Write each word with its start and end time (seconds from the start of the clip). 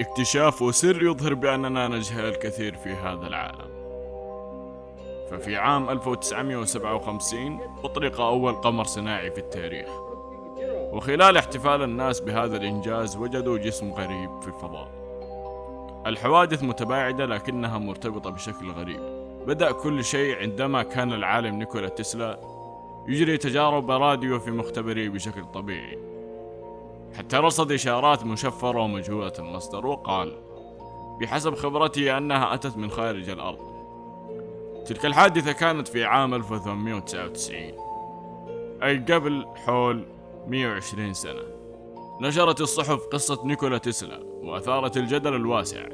اكتشاف 0.00 0.74
سر 0.74 1.02
يظهر 1.02 1.34
بأننا 1.34 1.88
نجهل 1.88 2.24
الكثير 2.28 2.74
في 2.74 2.90
هذا 2.90 3.26
العالم. 3.26 3.70
ففي 5.30 5.56
عام 5.56 5.90
1957 5.90 7.60
أطلق 7.84 8.20
أول 8.20 8.52
قمر 8.52 8.84
صناعي 8.84 9.30
في 9.30 9.38
التاريخ. 9.38 9.88
وخلال 10.92 11.36
احتفال 11.36 11.82
الناس 11.82 12.20
بهذا 12.20 12.56
الإنجاز 12.56 13.16
وجدوا 13.16 13.58
جسم 13.58 13.92
غريب 13.92 14.40
في 14.40 14.48
الفضاء. 14.48 14.88
الحوادث 16.06 16.62
متباعدة 16.62 17.26
لكنها 17.26 17.78
مرتبطة 17.78 18.30
بشكل 18.30 18.70
غريب. 18.70 19.00
بدأ 19.46 19.72
كل 19.72 20.04
شيء 20.04 20.36
عندما 20.36 20.82
كان 20.82 21.12
العالم 21.12 21.58
نيكولا 21.58 21.88
تسلا 21.88 22.40
يجري 23.08 23.38
تجارب 23.38 23.90
راديو 23.90 24.38
في 24.38 24.50
مختبره 24.50 25.08
بشكل 25.08 25.44
طبيعي. 25.44 26.09
حتى 27.20 27.36
رصد 27.36 27.72
إشارات 27.72 28.24
مشفرة 28.24 28.80
ومجهولة 28.80 29.32
المصدر 29.38 29.86
وقال 29.86 30.36
بحسب 31.20 31.54
خبرته 31.54 32.18
أنها 32.18 32.54
أتت 32.54 32.76
من 32.76 32.90
خارج 32.90 33.28
الأرض. 33.28 33.58
تلك 34.86 35.06
الحادثة 35.06 35.52
كانت 35.52 35.88
في 35.88 36.04
عام 36.04 36.34
1899 36.34 37.56
أي 38.82 38.98
قبل 38.98 39.46
حول 39.54 40.04
120 40.46 41.14
سنة. 41.14 41.42
نشرت 42.20 42.60
الصحف 42.60 43.06
قصة 43.06 43.46
نيكولا 43.46 43.78
تسلا 43.78 44.20
وأثارت 44.42 44.96
الجدل 44.96 45.34
الواسع 45.34 45.86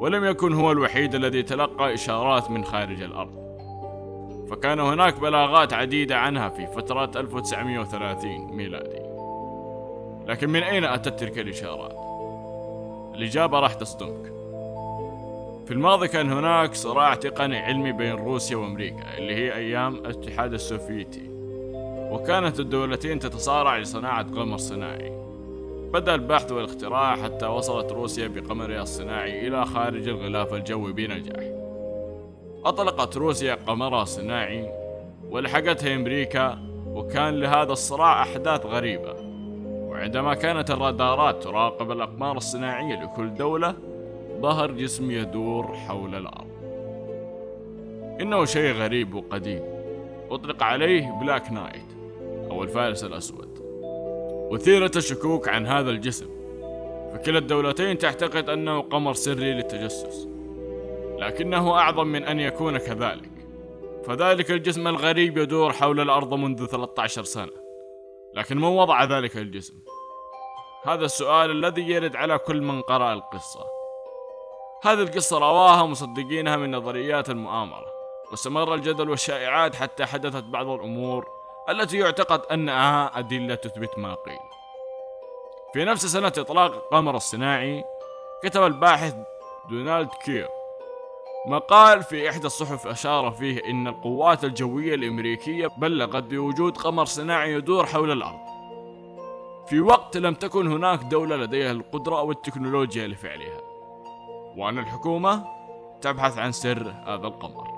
ولم 0.00 0.24
يكن 0.24 0.52
هو 0.52 0.72
الوحيد 0.72 1.14
الذي 1.14 1.42
تلقى 1.42 1.94
إشارات 1.94 2.50
من 2.50 2.64
خارج 2.64 3.02
الأرض. 3.02 3.46
فكان 4.50 4.80
هناك 4.80 5.20
بلاغات 5.20 5.72
عديدة 5.72 6.16
عنها 6.16 6.48
في 6.48 6.66
فترة 6.66 7.10
1930 7.16 8.56
ميلادي. 8.56 9.05
لكن 10.26 10.50
من 10.50 10.62
أين 10.62 10.84
أتت 10.84 11.20
تلك 11.20 11.38
الإشارات؟ 11.38 11.96
الإجابة 13.14 13.60
راح 13.60 13.74
تصدمك. 13.74 14.32
في 15.66 15.72
الماضي 15.72 16.08
كان 16.08 16.32
هناك 16.32 16.74
صراع 16.74 17.14
تقني 17.14 17.58
علمي 17.58 17.92
بين 17.92 18.12
روسيا 18.12 18.56
وأمريكا 18.56 19.18
اللي 19.18 19.34
هي 19.34 19.54
أيام 19.54 19.94
الاتحاد 19.94 20.52
السوفيتي. 20.52 21.30
وكانت 22.10 22.60
الدولتين 22.60 23.18
تتصارع 23.18 23.78
لصناعة 23.78 24.22
قمر 24.22 24.56
صناعي. 24.56 25.12
بدأ 25.92 26.14
البحث 26.14 26.52
والاختراع 26.52 27.16
حتى 27.16 27.46
وصلت 27.46 27.92
روسيا 27.92 28.28
بقمرها 28.28 28.82
الصناعي 28.82 29.48
إلى 29.48 29.64
خارج 29.64 30.08
الغلاف 30.08 30.54
الجوي 30.54 30.92
بنجاح. 30.92 31.44
أطلقت 32.64 33.16
روسيا 33.16 33.54
قمرها 33.54 34.02
الصناعي 34.02 34.70
ولحقتها 35.30 35.94
أمريكا 35.94 36.58
وكان 36.86 37.40
لهذا 37.40 37.72
الصراع 37.72 38.22
أحداث 38.22 38.66
غريبة. 38.66 39.25
وعندما 39.96 40.34
كانت 40.34 40.70
الرادارات 40.70 41.42
تراقب 41.42 41.90
الأقمار 41.90 42.36
الصناعية 42.36 43.02
لكل 43.02 43.34
دولة 43.34 43.74
ظهر 44.40 44.70
جسم 44.70 45.10
يدور 45.10 45.74
حول 45.74 46.14
الأرض. 46.14 46.50
إنه 48.20 48.44
شيء 48.44 48.72
غريب 48.72 49.14
وقديم. 49.14 49.62
أطلق 50.30 50.62
عليه 50.62 51.18
Black 51.20 51.52
Knight 51.52 51.86
أو 52.50 52.62
الفارس 52.62 53.04
الأسود. 53.04 53.48
أثيرت 54.52 54.96
الشكوك 54.96 55.48
عن 55.48 55.66
هذا 55.66 55.90
الجسم. 55.90 56.26
فكلا 57.14 57.38
الدولتين 57.38 57.98
تعتقد 57.98 58.48
أنه 58.48 58.80
قمر 58.80 59.12
سري 59.12 59.52
للتجسس. 59.52 60.28
لكنه 61.18 61.74
أعظم 61.74 62.06
من 62.06 62.24
أن 62.24 62.40
يكون 62.40 62.78
كذلك. 62.78 63.30
فذلك 64.06 64.50
الجسم 64.50 64.88
الغريب 64.88 65.38
يدور 65.38 65.72
حول 65.72 66.00
الأرض 66.00 66.34
منذ 66.34 66.66
13 66.66 67.24
سنة. 67.24 67.65
لكن 68.34 68.56
من 68.56 68.68
وضع 68.68 69.04
ذلك 69.04 69.36
الجسم؟ 69.36 69.74
هذا 70.86 71.04
السؤال 71.04 71.50
الذي 71.50 71.90
يرد 71.90 72.16
على 72.16 72.38
كل 72.38 72.60
من 72.60 72.82
قرأ 72.82 73.12
القصة 73.12 73.66
هذه 74.84 75.02
القصة 75.02 75.38
رواها 75.38 75.86
مصدقينها 75.86 76.56
من 76.56 76.70
نظريات 76.70 77.30
المؤامرة 77.30 77.86
واستمر 78.30 78.74
الجدل 78.74 79.10
والشائعات 79.10 79.74
حتى 79.74 80.06
حدثت 80.06 80.44
بعض 80.44 80.68
الأمور 80.68 81.28
التي 81.68 81.98
يعتقد 81.98 82.40
أنها 82.52 83.18
أدلة 83.18 83.54
تثبت 83.54 83.98
ما 83.98 84.14
قيل 84.14 84.38
في 85.72 85.84
نفس 85.84 86.06
سنة 86.06 86.32
إطلاق 86.38 86.72
القمر 86.72 87.16
الصناعي 87.16 87.84
كتب 88.42 88.62
الباحث 88.62 89.14
دونالد 89.70 90.08
كير 90.24 90.48
مقال 91.46 92.02
في 92.02 92.30
إحدى 92.30 92.46
الصحف 92.46 92.86
أشار 92.86 93.30
فيه 93.30 93.60
إن 93.70 93.86
القوات 93.86 94.44
الجوية 94.44 94.94
الأمريكية 94.94 95.66
بلغت 95.66 96.22
بوجود 96.22 96.76
قمر 96.76 97.04
صناعي 97.04 97.52
يدور 97.52 97.86
حول 97.86 98.10
الأرض. 98.10 98.46
في 99.66 99.80
وقت 99.80 100.16
لم 100.16 100.34
تكن 100.34 100.72
هناك 100.72 101.02
دولة 101.02 101.36
لديها 101.36 101.70
القدرة 101.70 102.18
أو 102.18 102.30
التكنولوجيا 102.30 103.06
لفعلها. 103.06 103.60
وأن 104.56 104.78
الحكومة 104.78 105.44
تبحث 106.00 106.38
عن 106.38 106.52
سر 106.52 106.94
هذا 107.06 107.26
القمر. 107.26 107.68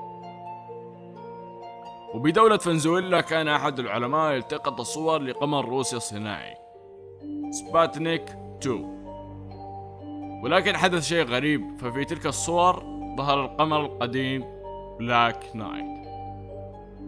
وبدولة 2.15 2.57
فنزويلا 2.57 3.21
كان 3.21 3.49
أحد 3.49 3.79
العلماء 3.79 4.33
يلتقط 4.33 4.81
صور 4.81 5.19
لقمر 5.19 5.65
روسيا 5.65 5.97
الصناعي. 5.97 6.55
سبوتنيك 7.51 8.25
2 8.63 8.99
ولكن 10.45 10.77
حدث 10.77 11.05
شيء 11.09 11.25
غريب 11.25 11.79
ففي 11.81 12.05
تلك 12.05 12.27
الصور 12.27 12.88
ظهر 13.19 13.45
القمر 13.45 13.81
القديم 13.81 14.45
Black 14.99 15.45
Knight 15.55 16.09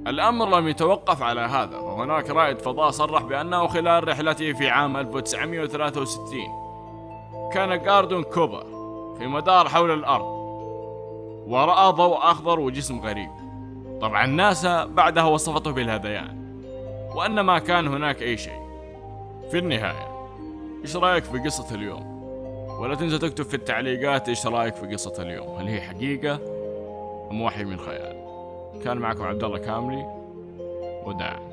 الأمر 0.06 0.58
لم 0.58 0.68
يتوقف 0.68 1.22
على 1.22 1.40
هذا 1.40 1.78
وهناك 1.78 2.30
رائد 2.30 2.58
فضاء 2.58 2.90
صرح 2.90 3.22
بأنه 3.22 3.66
خلال 3.66 4.08
رحلته 4.08 4.52
في 4.52 4.68
عام 4.68 4.96
1963 4.96 6.40
كان 7.52 7.82
جوردون 7.82 8.22
كوبر 8.22 8.62
في 9.18 9.26
مدار 9.26 9.68
حول 9.68 9.90
الأرض 9.90 10.40
ورأى 11.46 11.92
ضوء 11.92 12.18
أخضر 12.18 12.60
وجسم 12.60 13.00
غريب. 13.00 13.30
طبعا 14.00 14.26
ناسا 14.26 14.84
بعدها 14.84 15.24
وصفته 15.24 15.70
بالهذيان 15.70 16.60
وأن 17.14 17.40
ما 17.40 17.58
كان 17.58 17.86
هناك 17.88 18.22
أي 18.22 18.36
شيء. 18.36 18.60
في 19.50 19.58
النهاية 19.58 20.08
إيش 20.82 20.96
رأيك 20.96 21.24
في 21.24 21.38
قصة 21.38 21.74
اليوم؟ 21.74 22.19
ولا 22.80 22.94
تنسى 22.94 23.18
تكتب 23.18 23.44
في 23.44 23.54
التعليقات 23.54 24.28
إيش 24.28 24.46
رأيك 24.46 24.74
في 24.74 24.86
قصة 24.86 25.22
اليوم؟ 25.22 25.56
هل 25.56 25.68
هي 25.68 25.80
حقيقة 25.80 26.34
أم 27.30 27.40
وحي 27.40 27.64
من 27.64 27.78
خيال؟ 27.78 28.16
كان 28.84 28.98
معكم 28.98 29.22
عبد 29.22 29.44
الله 29.44 29.58
كاملي 29.58 30.06
وداعا 31.06 31.49